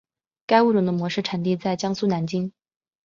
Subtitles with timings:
[0.47, 2.51] 该物种的模式产地在江苏南京。